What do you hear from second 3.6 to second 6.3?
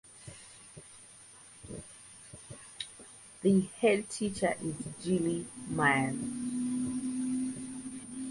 head teacher is Jilly Myers.